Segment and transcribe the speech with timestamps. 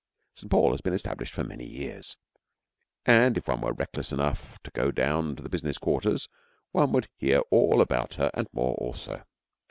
[0.33, 0.49] St.
[0.49, 2.17] Paul has been established many years,
[3.05, 6.27] and if one were reckless enough to go down to the business quarters
[6.71, 9.23] one would hear all about her and more also.